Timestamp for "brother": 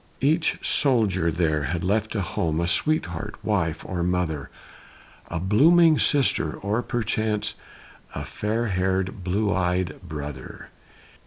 10.01-10.69